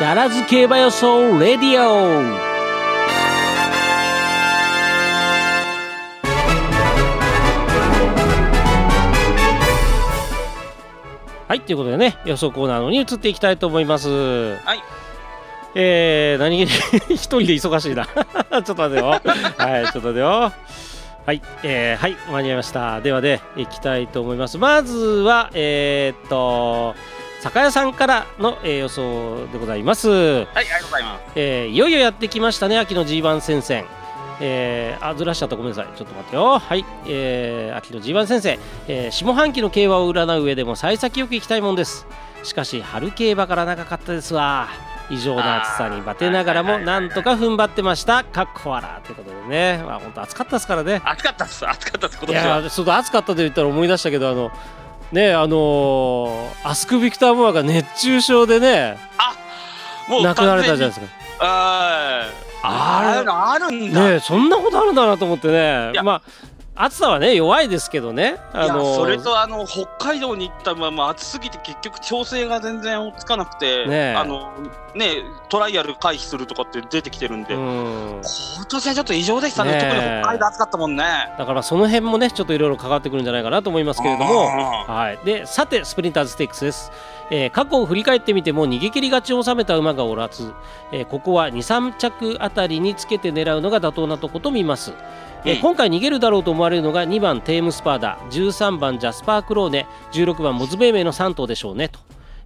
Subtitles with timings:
[0.00, 2.22] ダラズ競馬予想レディオ。
[11.46, 14.08] はいということでね予想コーナーのに移っていきたいと思います。
[14.08, 14.82] はい。
[15.74, 16.70] えー、何気に
[17.14, 18.06] 一人で忙しいな。
[18.08, 19.06] ちょっと待ってよ。
[19.10, 20.52] はいちょっと待ってよ。
[21.26, 23.02] はい、えー、はい間に合いました。
[23.02, 24.56] ではで、ね、いきたいと思います。
[24.56, 26.94] まずはえー、っと
[27.40, 30.08] 酒屋さんからの、えー、予想でございます。
[30.08, 33.86] はいありがとうございます、えー、いよいよやってきましたね秋の G1 戦線
[34.42, 35.86] えー、あずらしちゃったごめんなさい。
[35.96, 36.58] ちょっと待ってよ。
[36.58, 38.58] はい、えー、秋の G1 先生、
[38.88, 42.06] えー、下半期の競馬を占う上でも幸先よく行きたいもんです。
[42.42, 44.68] しかし春競馬から長かったですわ。
[45.10, 48.24] 異常な暑さにバテながらもなんとか踏ん張ってました。
[48.24, 49.82] かっこ笑ということでね。
[49.84, 51.02] まあ本当暑かったですからね。
[51.04, 54.52] 暑かったです暑かったです今年はいやちょっと暑かったと言ったら思い出したけどあの
[55.12, 59.34] ねあのー、アスク・ビクター・モアが熱中症でねあ
[60.08, 61.06] もう亡くなられたじゃないですか。
[61.40, 62.26] あ
[62.62, 64.10] ああるんだ。
[64.12, 65.92] ねそんなことあるんだなと思ってね。
[66.02, 66.22] まあ
[66.74, 74.52] 暑さはね弱いですけどね、あのー、それとあの北海道に行ったまま暑すぎて結局調整が全然追いつかなくて、ね、あの
[74.94, 77.58] ねトライアル回避するとかって出てきてるんで、ん。
[77.58, 78.22] 今
[78.68, 81.04] 年はちょっと異常でしたね、ね、特に北海道暑かったもんね。
[81.36, 86.92] だからその辺もねちょっといろいろ関わってくるんじゃないかなと思いますけれども、はい、でさてスプリンターズステークスです。
[87.32, 90.52] えー、過去を振り返ってみても逃げ切り勝ちを収めた馬がおらず、
[90.92, 94.94] えー、ここは23着あたりにつけて狙うのが妥当なとこと見ます。
[95.44, 99.86] えー、今回逃げるだろうと思われるのが2番テームスパーダ13番ジャスパークローネ。
[100.12, 101.88] 16番モズベーメの3頭でしょうね。
[101.88, 101.98] と、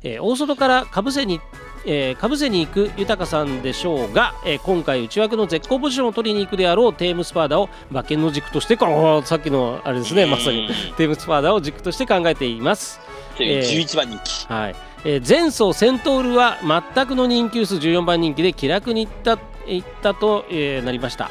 [0.03, 1.41] えー、大外からかぶせに
[1.87, 10.69] えー、かぶせに行く豊さんでしょうが、えー、今回内枠の絶好ポジションを取りに行くであろうテームスパーダを馬券の軸としてさっきのあれですねまさに。
[10.97, 13.01] テームスパーダを軸として考えています。
[13.39, 14.77] えー、11番人気、はい。
[15.05, 16.57] えー、前走セントールは
[16.95, 21.31] 全くの人気数14番人気で気楽にいったいったと、えー、なりました。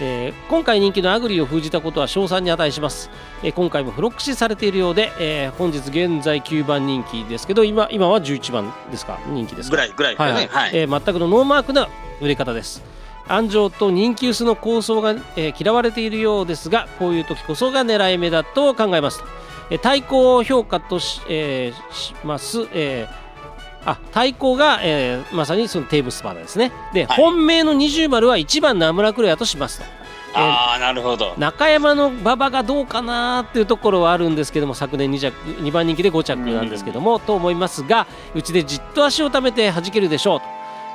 [0.00, 3.10] えー、今回人気のアグリを封じたことは賞賛に値します、
[3.42, 9.20] えー、今回もフロック視されているようで、えー、本日現在9番人気ですけど今今は11番ですか？
[9.28, 10.48] 人気ですぐらいぐらい、ね、はい、はい。
[10.48, 11.88] はい、えー、全くのノーマークな
[12.20, 12.82] 売れ方です。
[13.28, 19.26] 安城と人気薄の構想が、えー、嫌われているようですがこういう時こそが狙い目だと考えますと、
[19.70, 23.23] えー、対抗評価とし,、えー、します、えー
[23.86, 26.72] あ対抗が、えー、まさにそのテーブスパーですね。
[26.92, 29.84] で、はい、本命の二重丸は1番名村クレアとしますと。
[30.36, 31.34] ああなるほど。
[31.38, 40.46] 中山の馬場がどうかなっていうところはあるんですけども昨年 2, 着2番人気で5着なんですけども、と思いますがうちでじっと足をためて弾けるでしょうと、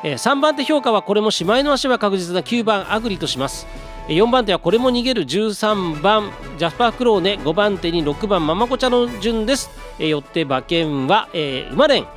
[0.03, 3.65] えー、3番手評価はこれもしまいの足は確実な9番アグリとします。
[4.09, 7.33] 4番手はこれも逃げる13番ジャスパークローネ。
[7.35, 9.69] 5番手に6番ママコチャの順です、
[9.99, 12.07] えー、よって馬券は、えー、馬連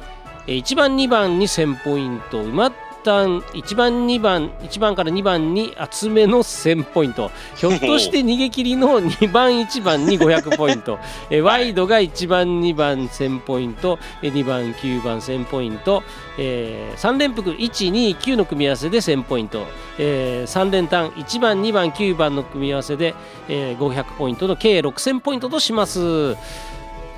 [0.46, 2.72] 1番2番に1000ポイント馬
[3.02, 7.30] 単1番2番1番から2番に厚めの1000ポイント。
[7.56, 10.98] ひょっとして逃げ切りの 2番1番に500ポイント。
[11.30, 13.98] えワイドが1番2番1000ポイント。
[14.22, 16.02] 2番9番1000ポイント、
[16.38, 19.66] えー、3連複129の組み合わせで1000ポイント、
[19.98, 23.14] えー、3連単1番2番9番の組み合わせで、
[23.48, 26.36] えー、500ポイントの計6000ポイントとします。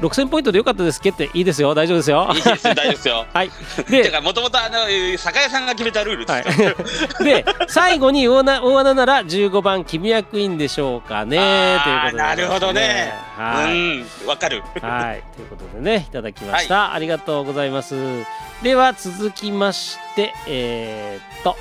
[0.01, 1.75] 6000ポイントでよかったですけっていいですよ。
[1.75, 2.29] 大丈夫ですよ。
[2.35, 2.75] いいですよ。
[2.75, 3.27] 大丈夫ですよ。
[3.33, 3.51] はい。
[3.89, 11.81] でもともとあの酒屋さんが決めたルールです、はい、 で最後に大穴大穴なら15番君役員でしょうかね。
[11.85, 13.15] ということで、ね、なるほどね。
[13.37, 14.27] はい。
[14.27, 14.63] わかる。
[14.81, 15.23] はい。
[15.37, 17.95] ということでねいただきました、はい、ありがとうございます。
[18.63, 21.57] では続きましてえー、っと、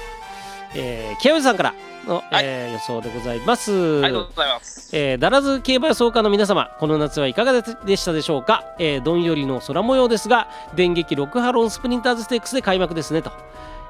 [0.75, 1.73] えー、清水さんから
[2.07, 3.71] の、はい、えー、予想でございます。
[4.03, 4.95] ありがとうございます。
[4.95, 13.31] えー、だらず競馬予想家の皆様、この夏はいかがでしたでしょうか、えー、どんよりの空模様ですが、電撃6ハロンスプリンターズステークスで開幕ですねと。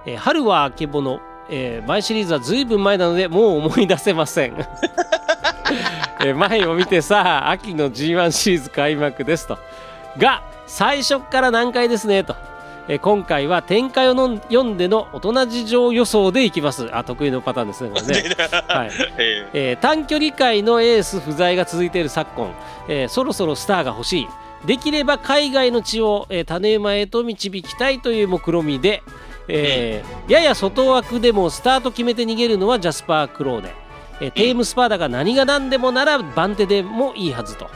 [0.05, 1.19] えー、春はあけぼの、
[1.49, 4.55] えー、前シリーズはずいぶん前なので、もう思い出せません。
[6.23, 9.57] えー、前を見てさあ、秋の G1 シリーズ開幕ですと。
[10.17, 12.35] が、最初から難解ですねと。
[12.89, 16.89] え今回は展開をの読んでの大人事情予想でいきます。
[16.93, 18.35] あ得意のパターンですねこれね、
[18.67, 18.91] はい。
[19.53, 22.53] えー、短距離界のエース不在が続いている昨今、
[22.89, 24.27] えー、そろそろスターが欲しい。
[24.65, 29.03] できれば海外の地を、えー、種馬へと導きたいという目論見みで、
[29.47, 33.73] えー、やや外枠でもスタート決めて逃げるのはジャスパー・クローネ、
[34.21, 37.69] えー、テームスパーダが何が何でもなら番手でもいいはずと、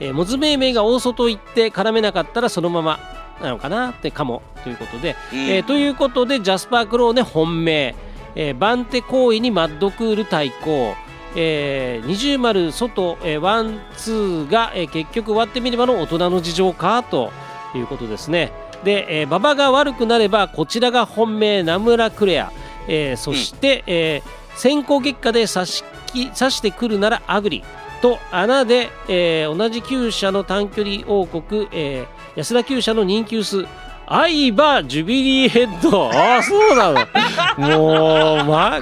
[0.00, 2.98] えー、モズメイメイが大外行って絡めなかったらそのまま
[3.40, 7.94] なのかなってかもということで、うん、えー、ということでジャスパー・クローネ本命、
[8.34, 10.94] えー、バンテ行為にマッドクール対抗、
[11.36, 17.30] えー、二重丸外、えー、ワンツーが、えー、結局終わってみればの大人の事情かと
[17.74, 18.52] いうことですね、
[18.84, 22.52] で、えー、馬場が悪くなればこちらが本命名村クレア、
[22.86, 25.82] えー、そして、うん、えー、先行結果で差し
[26.14, 27.64] してくるならアグリ
[28.00, 33.66] と穴で、えー、同じ厩舎の短距離王国、えー、安田厩舎の人気薄
[34.06, 36.10] アイバジュビリーヘッド。
[36.12, 37.68] ああそうなの。
[37.68, 38.80] もう、まあ、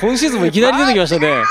[0.00, 1.42] 今シーズンもいきなり出てきましたね。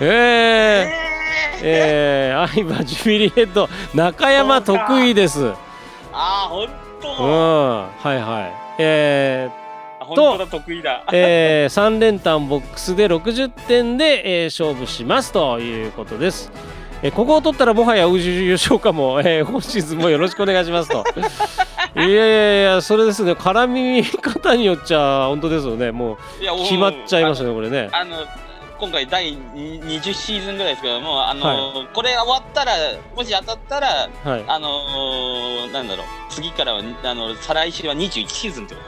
[0.00, 3.68] えー、えー、アイバジュビリーヘッド。
[3.92, 5.52] 中山得意です。
[6.12, 6.68] ああ本
[7.02, 8.54] 当うんはいはい。
[8.78, 9.60] えー
[10.14, 16.50] と得意だ、えー、3連単ボックスで60点で、えー、勝負しますということです。
[17.02, 21.04] えー、ここを取ったらもはや優勝かも、 えー、今シーズンもよろしくお願いしますと。
[21.96, 26.18] いやいやいや、それですね、絡み方によっちゃ、本当ですよね、もう
[26.62, 27.88] 決まっちゃいますね、これね。
[27.92, 28.16] あの
[28.80, 32.72] 今回第20シーズンぐらいですけども、あのーはい、これ終わったら、
[33.14, 38.80] もし当たったら、はい、あのー、なんだろう、次からは、あの再来週は21シーズンってこ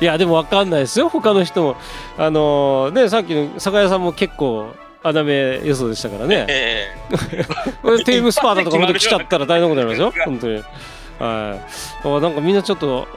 [0.00, 0.02] と。
[0.02, 1.76] いや、でも分かんないですよ、他の人も。
[2.18, 4.74] あのー、ね、さっきの酒屋さんも結構、
[5.08, 6.46] 穴目予想でしたからね。
[6.48, 10.62] えー、 テームスパーだとか本当来ちゃったら大変なことになりますよ、 本当に。
[11.18, 11.58] は
[12.04, 12.22] い。
[12.22, 13.08] なんかみんなちょっと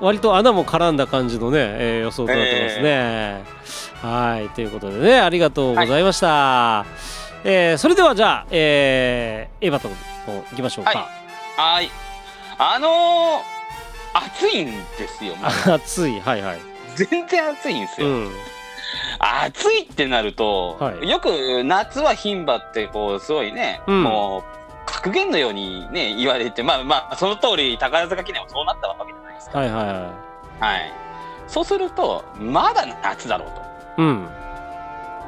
[0.00, 2.82] 割と穴も絡んだ感じのね、えー、予想となってますね。
[2.84, 6.26] えー、はいということでねありがとうございました。
[6.28, 9.92] はい、えー、それではじゃあ、えー、エバトン
[10.52, 11.08] いきましょうか。
[11.56, 11.90] はい。
[12.58, 15.34] あのー、暑いんですよ。
[15.72, 16.58] 暑いはいはい。
[16.94, 18.08] 全然暑いんですよ。
[18.08, 18.30] うん
[19.18, 29.58] 暑いってなると、はい、よく夏は牝馬ってこうすごいね、うん、もう格言のようにね言われてまあまあその通り宝塚記念もそうなったわけじゃないですか。
[29.58, 29.94] はいはいはい。
[30.60, 30.92] はい、
[31.46, 33.62] そうするとまだ夏だろうと。
[33.98, 34.28] うん。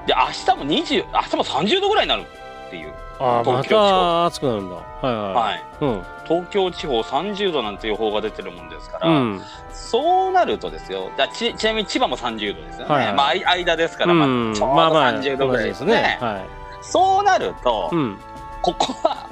[0.06, 2.22] で明日も20明日も30度ぐらいになる
[2.66, 2.92] っていう。
[3.20, 4.76] ああまた暑くなるんだ。
[4.76, 5.34] はいはい。
[5.34, 11.11] はい、うん、東京地方30度なんて予報が出てるもんですから、うん、そうなるとですよ。
[11.34, 16.19] ちちなみに千葉も30度ですよね、はいはい、まあ間ですから、まあ、ちょうど30度ぐらいですね。
[16.20, 16.62] まあまあ、ですね。
[16.72, 18.19] はい、そうなると、うん、
[18.62, 19.28] ここは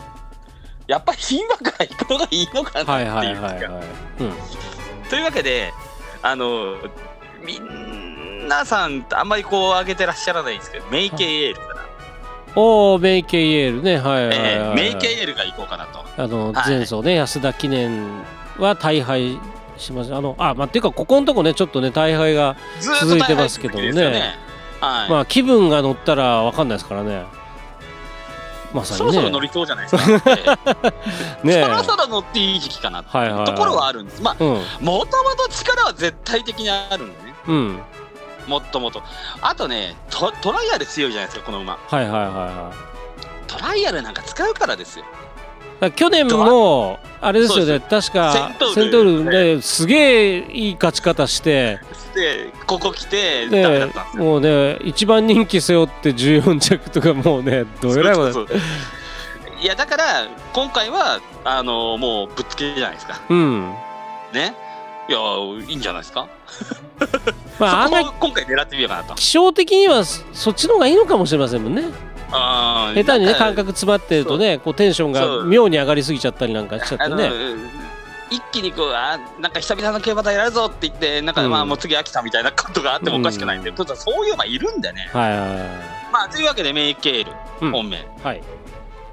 [0.86, 3.36] やっぱり牝馬から行くのがいいのかなっていう。
[3.40, 3.54] か。
[5.08, 5.72] というわけで
[6.22, 6.76] あの
[7.42, 11.77] みんなさんあんまりこう上げてらっしゃらないんですけどメイケイエール。
[12.60, 16.04] おおメイケイエールねはいはい、はいえー、メイケイエールが行こうかなと。
[16.16, 18.04] あの、前走ね安田記念
[18.58, 19.38] は大敗
[19.76, 24.34] しますあのあまあっていうかここのとこねちょっとね大敗が続いてますけどもね、ね、
[24.80, 27.26] はい、まあ気分が乗ったら分かんないですからね。
[28.74, 30.58] まさに、ね、そろそろ乗りそうじゃないですか。
[31.44, 34.20] ねそろそろ乗っていい時期かなっていうところはあるんです。
[34.20, 37.34] まあ、もともと力は絶対的にあるんでね。
[37.46, 37.80] うん。
[38.48, 39.02] もっともっと。
[39.40, 41.78] あとねト、トライアル強いじゃないですか、この馬。
[41.86, 43.46] はいはいはいはい。
[43.46, 45.04] トライアルなんか使うからですよ。
[45.94, 49.30] 去年もあれですよね確かセントール。
[49.30, 51.78] ですげえいい勝ち方して
[52.16, 53.46] でここ来て
[54.14, 58.32] もうね一番人気背負って14着とかもうねどれぐらいまで
[59.60, 63.20] いやだから今回はあのもうぶっつけじゃないですか。
[63.28, 63.72] うん。
[64.32, 64.54] ね。
[65.08, 65.18] いや
[65.68, 66.28] いいんじゃないですか
[67.58, 69.14] まあ今回狙ってみようかなと。
[69.14, 71.84] 気象的にはそっちの方がいいのかもしれませんもんね。
[72.30, 77.30] 下手にね感覚詰まってるとねこうテンションが妙に上がりすぎちゃったりなんかしちゃってね。
[78.30, 85.08] 一気にこうあなんか久々の競馬でやるぞって言ってなんかまあもう次飽きたみたいなことがあってもおかしくないんで、うん、そういうのいるんでね。
[85.12, 85.58] はいはいはい、
[86.12, 87.32] まあというわけでメイケール、
[87.72, 88.42] 本命、はい、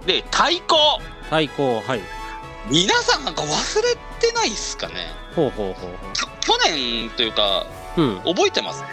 [0.06, 0.76] で対抗。
[1.30, 2.02] 対抗はい。
[2.70, 4.96] 皆さんなんか忘れてないっすかね。
[5.36, 5.92] ほうほうほう
[6.42, 7.66] 去年というか、
[7.98, 8.88] うん、覚えてますね。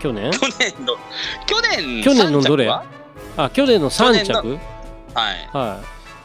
[0.00, 0.30] 去年？
[0.32, 0.96] 去年の
[1.46, 2.68] 去年去年のどれ？
[2.70, 4.58] あ去年の3着？
[5.14, 5.48] はい。
[5.52, 5.80] は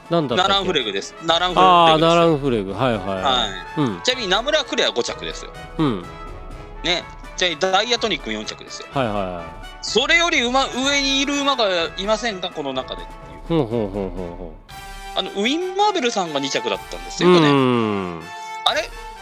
[0.10, 0.14] い。
[0.14, 1.16] なんだナランフレグです。
[1.24, 2.74] ナランフレグああナランフレグ。
[2.74, 3.82] はいはい、はい。
[3.82, 5.52] うん、ちなみにナムラクレア5着ですよ。
[5.78, 6.04] うん。
[6.84, 7.04] ね。
[7.38, 8.88] じゃあダイヤトニック4着ですよ。
[8.92, 9.46] はいはいはい。
[9.82, 11.66] それより馬上にいる馬が
[11.98, 12.50] いませんか？
[12.50, 13.64] この中でっていう。
[13.64, 18.20] ほうほうほうほうあのウィン・マーベルさんが2着だったんですよね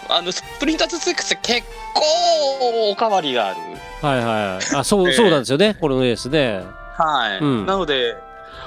[0.09, 3.57] あのスプリンターズ6って結構おかわりがある。
[4.01, 4.75] はいはい。
[4.75, 5.75] あそう、そうなんですよね。
[5.79, 6.63] このレースで。
[6.97, 8.15] はい、うん、なので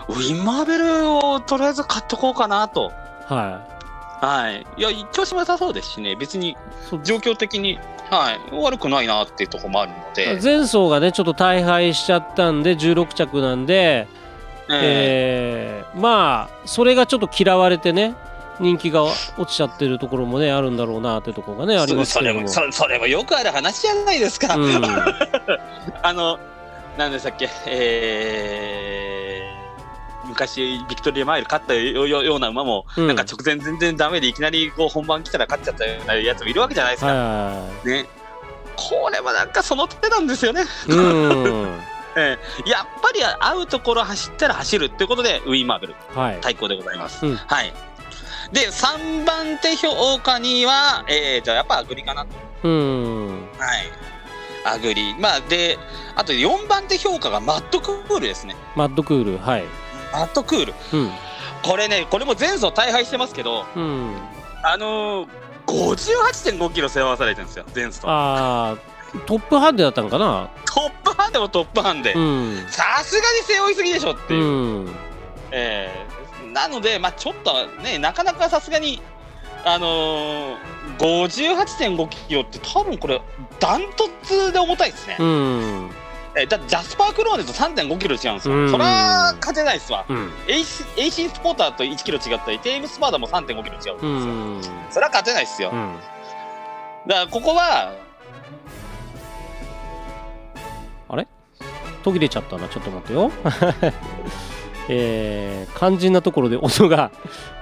[0.09, 2.93] ウィン・マーベルをとりあえず買っとこうかなと。
[3.27, 3.63] は
[4.23, 4.25] い。
[4.25, 4.67] はい。
[4.77, 6.17] いや調子も良さそうですしね。
[6.17, 6.57] 別に
[7.05, 7.79] 状況的に
[8.11, 8.41] はい。
[8.53, 10.41] 悪くないなっていうところもあるので。
[10.43, 14.09] 前走がねちょっと大敗しちゃったんで16着なんで
[14.69, 18.15] えー、えー、まあそれがちょっと嫌われてね
[18.61, 22.47] 人気が落ちちゃってるところもねあるんだろうなってところがねありますけども。
[22.47, 24.85] それもそれもよくある話じゃないですか、うん、
[26.03, 26.39] あの
[26.99, 37.65] 何でしたっけ、えー、昔ビクトリアマイル勝ったような馬も、うん、なんか直前全然ダメでいきなりこう本番来たら勝っちゃったようなやつもいるわけじゃないですか。
[37.85, 38.07] ね、
[38.77, 40.65] これもなんかその手なんですよね。
[40.89, 41.81] うん。
[42.17, 47.25] えー、やっぱり会うところ走ったら走るっていうことでウィン・マーベル、はい、対抗でございます。
[47.25, 47.73] うん、はい
[48.53, 52.31] で3番手評価には、えー、じゃあやっぱアグリかなと。
[52.65, 53.29] うん。
[53.59, 53.91] はい。
[54.65, 55.15] アグリ。
[55.19, 55.79] まあで
[56.17, 58.57] あと4番手評価がマッドクールですね。
[58.77, 59.65] マッドクールはい。
[60.13, 61.11] マッドクール、うん、
[61.63, 64.17] これねこれも前走大敗してますけど、うん、
[64.65, 65.29] あのー、
[65.69, 70.51] 58.5キロ背負わされてるんですよ前走ああトップハンデだったのかな？
[70.67, 72.13] トップハンデもトップハンデ。
[72.69, 74.95] さすがに背負いすぎでしょっていう、うん、
[75.53, 76.20] えー、
[76.53, 79.01] なのでまあちょっとねなかなかさすがに
[79.65, 80.57] あのー、
[80.99, 83.21] 58.5キロって多分これ
[83.59, 85.17] ダントツで重たいですね。
[85.19, 85.91] うん。
[86.37, 88.55] えだジャスパークローネと3.5キロ違うんですよ。
[88.55, 90.07] うん、そりゃ勝てないっすわ。
[90.09, 93.97] うん、AC, スポーターと1キロ違ったり、テームスパーダも3.5キロ違うんですよ。
[93.97, 95.71] うん、そりゃ勝てないっすよ。
[95.73, 95.97] うん、
[97.09, 97.93] だからここは、
[101.09, 101.27] あれ？
[102.05, 102.69] 途切れちゃったな。
[102.69, 103.31] ちょっと待ってよ。
[104.93, 107.13] えー、肝心なところで音が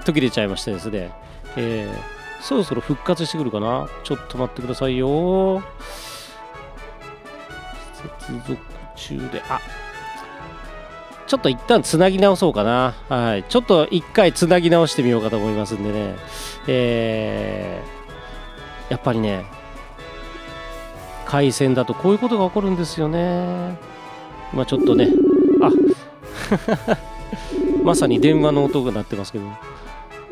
[0.03, 1.11] 途切れちゃいましてですね。
[1.55, 5.61] えー、そろそろ復活してくるかなちょっと待ってくださいよ。
[7.93, 8.57] 接続
[8.95, 9.61] 中で、あ
[11.27, 12.95] ちょっと一旦つなぎ直そうかな。
[13.07, 13.43] はい。
[13.43, 16.15] ちょっと一回つなぎ直してみようかと思いますんでね。
[16.65, 19.45] えー、やっぱりね、
[21.27, 23.77] 回線だとこういうことが起こるんですよね。
[24.51, 25.09] まあちょっとね、
[25.61, 25.69] あ
[27.83, 29.45] まさに電話の音が鳴ってますけど。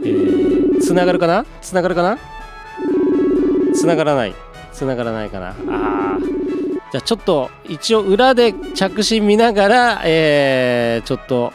[0.02, 1.46] えー、つながるかな？
[1.62, 2.18] つながるかな？
[3.74, 4.36] つながらない。
[4.74, 5.56] つながらないかな？
[5.70, 6.18] あ。
[6.92, 11.52] じゃあちょっと一応裏で着信見ながら、えー、ちょっと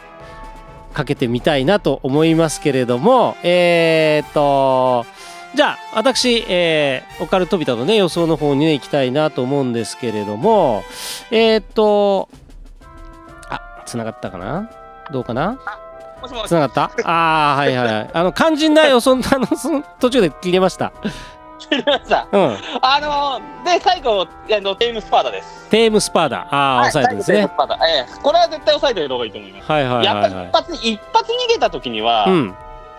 [0.93, 5.05] かけてみたいなと思いますけれども、えー、っと、
[5.55, 10.83] じゃあ私、えー、オカルトビタのね予想の方にね行きたいなと思うんですけれども、
[11.31, 12.29] えー、っと、
[13.49, 14.69] あ、つながったかな？
[15.11, 15.57] どうかな？
[16.47, 16.91] つながった？
[17.03, 20.91] ああはいはい あの肝心な予想あのその途中で切れました。
[21.59, 25.69] 切れました、うん、あので最後あのテームスパーダです。
[25.69, 26.47] テームスパーダ。
[26.49, 27.39] ああ、はい、抑えてですね。
[27.39, 29.71] えー、これは絶対抑えてる方がいいと思います。
[29.71, 32.55] はいはいはい、はい、やっぱ一発一発逃げた時には、うん、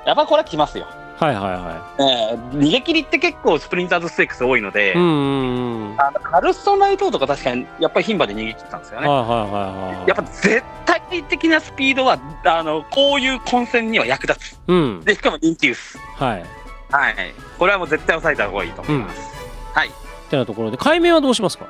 [0.07, 2.03] やっぱこれは来ますよはいはいはい。
[2.03, 9.09] えー、逃げ切りって結構スプリンターズステークス多いので、うんうんうん、あのカルストン・ライトとか確かにやっぱり牝馬で逃げ切ったんですよね。
[9.09, 14.59] はいはいはいはい、やっぱ絶対的なスピードはあのこういう混戦には役立つ。
[14.67, 15.99] うん、でしかも人気薄。
[15.99, 16.45] はい。
[16.91, 17.15] はい。
[17.59, 19.21] これはもう絶対抑えた方がいいと思います。
[19.21, 19.89] うん、はい。
[19.89, 19.93] っ
[20.29, 21.67] てなところで解明はどうしますか？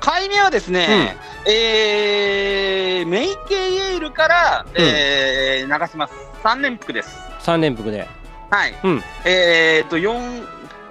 [0.00, 6.14] 解明はですね、うん、えー、メイケイエールから、うん、えー、流します。
[6.42, 7.18] 3連複です。
[7.40, 8.08] 3連複で。
[8.50, 8.74] はい。
[8.82, 10.46] うん、えー、っと、4、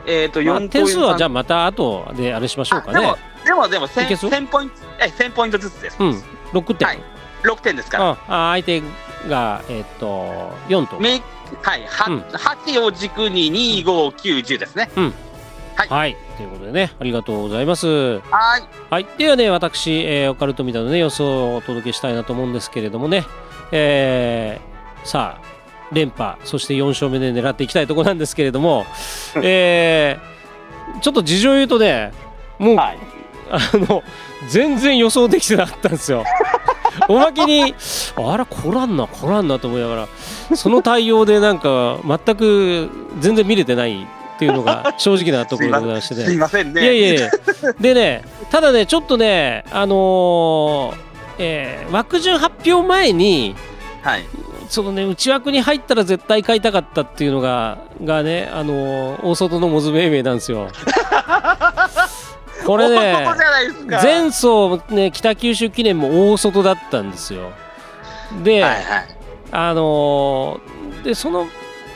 [0.05, 3.01] えー、っと、4、まあ、点数はじゃあまた後であれしましょうかね。
[3.01, 5.97] でも、でも、でも1000ポイント、え、1000ポイントずつです。
[5.99, 6.23] うん。
[6.53, 6.87] 6点。
[6.87, 6.99] はい。
[7.43, 8.17] 6点ですから。
[8.27, 8.81] あ相手
[9.27, 10.99] が、えー、っと、4と。
[10.99, 11.21] め
[11.61, 11.85] はい。
[11.87, 13.51] は、うん、8を軸に
[13.83, 14.89] 2、5、9、10ですね。
[14.95, 15.13] うん。
[15.75, 17.87] はい、はい、ということでね、ありがとうございます。
[17.87, 18.19] は
[18.57, 18.63] い。
[18.89, 19.07] はい。
[19.17, 23.25] ではね、私、えー、オカルトみたいなね、予想をお届けしたいなと思うんですけれどもね、
[23.71, 25.48] えー、さあ、
[25.91, 28.85] 連覇そして4勝目で狙っていきたいところなんですけれども、
[29.41, 32.11] えー、ちょっと事情を言うとね
[32.57, 32.99] もう、はい、
[33.49, 34.03] あの
[34.49, 36.23] 全然予想できてなかったんですよ。
[37.07, 37.73] おまけに
[38.17, 40.07] あらこらんなこらんなと思いなが
[40.49, 46.25] らその対応でなんか全く全然見れてないっていうのが 正直なところでございましてね。
[46.25, 46.81] すいませんね。
[46.81, 47.29] いやいやいや
[47.79, 50.95] でねただねちょっとねあのー、
[51.39, 53.55] えー、枠順発表前に、
[54.03, 54.25] はい、
[54.69, 60.67] そのね内枠に入ったら絶対買いたかったっていうのががねあのー、大外のモズ命名なんですよ。
[62.65, 63.25] これね
[63.89, 67.51] 前走ね北九州記念も大外だったんですよ。
[68.43, 68.83] で、はいはい、
[69.51, 71.47] あのー、でその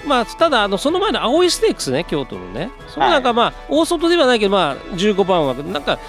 [0.05, 2.71] まあ、ただあのその前の青いステークスね京都のね。
[2.87, 5.99] そのなんかまあ、大外ではないけどまあ15番はなんか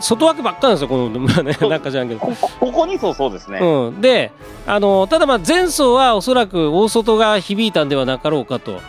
[0.00, 2.20] 外枠ばっかなんですよ、この、まあね、なんかじゃんけど。
[2.20, 3.58] ここにそうそうですね。
[3.58, 4.32] うん、で、
[4.66, 8.80] あのただ、まあ前走はおそらく大外が響いたんではなかろうかと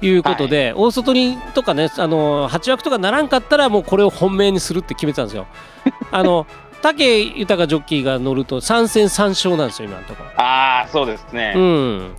[0.00, 5.46] いうことで、はい、大外にとかね、あの8枠とかならんかったら、もうこれを本命にするって決めてたんですよ。
[6.10, 6.46] あの
[6.82, 10.30] 武豊ジョッキーが乗ると3戦3勝なんですよ、今のところ。
[10.40, 11.52] ああ、そうですね。
[11.56, 12.10] うん。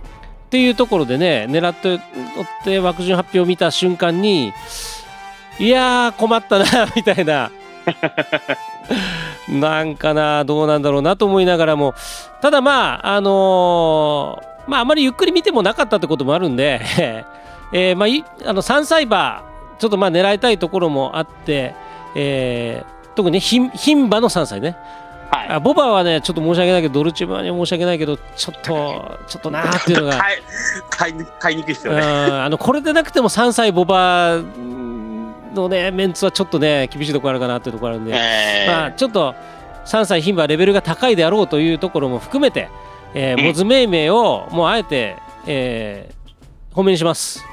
[0.48, 4.52] っていうところでね、狙って乗って枠順発表を見た瞬間に、
[5.58, 6.64] いやー、困ったな
[6.94, 7.50] みたいな。
[9.48, 11.94] なんかなどうなんだろうなと思いながらも。
[12.40, 16.80] ただまああのー、まああまりゆっくり見てもなかったってこともあるんで
[17.72, 19.42] えー、まああの3歳馬
[19.78, 21.74] ちょっとまあ狙いたいところもあって、
[22.14, 23.70] えー、特に牝
[24.04, 24.76] 馬の3歳ね。
[25.30, 30.18] はい、あボバはねちょっと申し訳ないけどドルチェバには申し訳ないけどちょっとちょっとなーっていうのが。
[30.88, 32.02] 買い買いにくいですよね。
[32.02, 34.38] あのこれでなくても3歳ボバ
[35.58, 39.34] のねメンツはちょっとね厳しいところあるかなっていうところあるんで、えー、まあちょっと
[39.84, 42.68] 3歳牝馬レベルが高いであろうというところも含めて、
[43.14, 47.44] えー、モズメイメイをもうあえて、えー、褒めにします。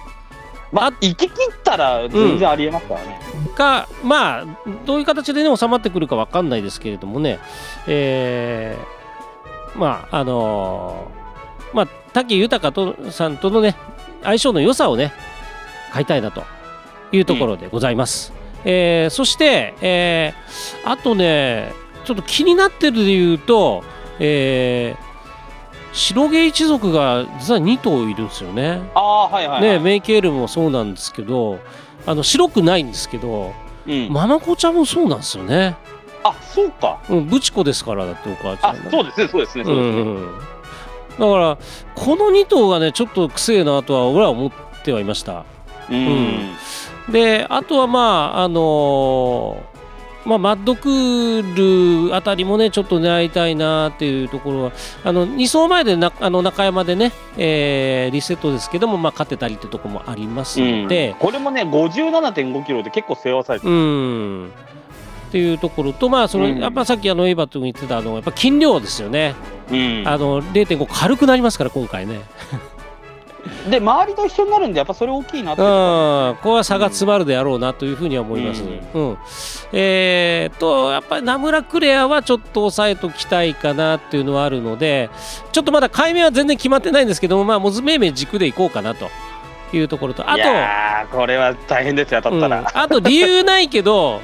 [0.72, 1.30] まあ、行き切っ
[1.64, 3.20] たら全然ありえますからね。
[3.48, 4.46] うん、かまあ
[4.86, 7.40] どういう形でね収まってくるか分かんないですけれどもね、
[7.88, 13.78] えー、まああのー、まあ武豊とさんとのね
[14.24, 15.14] 相性の良さをね
[15.94, 16.44] 買いたいなと
[17.12, 18.34] いうところでございます。
[18.34, 21.74] うん、えー、そして、えー、あとね
[22.06, 23.84] ちょっと気になってるで言うと、
[24.20, 25.06] えー、
[25.94, 28.82] 白毛一族が実は2頭いるんですよね。
[28.96, 31.60] あはいはい、はい、ねメイケールもそうなんですけど
[32.06, 33.54] あの白くないんですけど、
[33.88, 35.76] うん、ママ子ちゃんもそうなんですよね。
[36.24, 37.00] あそうか。
[37.10, 40.02] うん、ブチコですからだってお母ちゃん、あそうですねそうですねそうですね。
[40.02, 40.40] うん、
[41.12, 41.58] だから
[41.94, 44.52] この2頭がねちょっとくせえなとは俺は思っ
[44.84, 45.46] てはいました。
[45.90, 46.50] うん、うん、
[47.10, 49.76] であとはまああのー
[50.26, 54.72] まあ、マッドクールあたりもねちょっと狙いたいなっていうところは
[55.04, 63.72] あの2走前でなあの中山でね、えー、リセットですけども、まあ、勝てたりってとこもありますので、うん、これもね57.5キロで結構背負わされてる。
[63.72, 64.52] うん。
[65.28, 69.36] っていうところと、まあその、うん、やっぱさっきあのエイバット君言ってたあのやっぱ筋量ですよね、
[69.70, 72.22] うん、あの0.5軽くなりますから今回ね。
[73.70, 79.18] で周りと一緒になるんでやっぱそれ大きいなって、うん、ここは差が詰まるであろうなというふうには思います、うん、うん、
[79.74, 85.10] えー、とやっぱりナムラクレアはちょっと抑えときたいかなっていうのはあるので
[85.52, 89.10] ちょっとまだ解明は全然決まってないんですけどもまあモズメイメイ軸でいこうかなと
[89.74, 90.36] いうところとあ
[91.10, 94.22] とこれは大変ですよ当たったら、うん、あと理由ないけど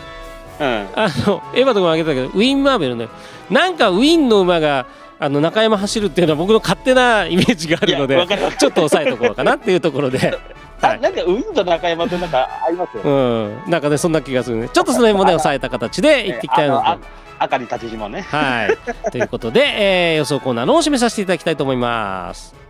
[0.59, 3.09] うん、あのエヴァとかも挙げたけどウィン・マーベルね。
[3.49, 4.85] なんかウィンの馬が
[5.21, 8.25] あの中山走るっていうのは僕の勝手なイメージがあるので
[8.57, 10.17] ちょっと抑えとこうかなっていうところで。
[10.81, 11.21] はい、なんか
[11.53, 17.21] と中山ってなんか合いますよ、うん、なんかねそんな気がするねちょっとその辺もね抑えた形でいっていきたいなと。
[17.37, 18.21] 赤に立ち紐ね。
[18.21, 19.11] はい。
[19.11, 22.60] ということで、えー、予想コーナーのを締めさせていただきたいと思います。